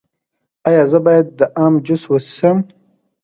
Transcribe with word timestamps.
ایا 0.67 0.83
زه 0.91 0.99
باید 1.05 1.27
د 1.39 1.41
ام 1.63 1.73
جوس 1.85 2.03
وڅښم؟ 2.09 2.57